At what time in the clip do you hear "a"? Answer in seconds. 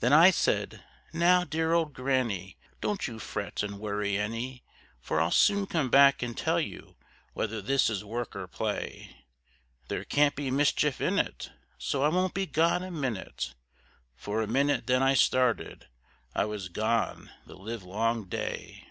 12.82-12.90, 14.42-14.48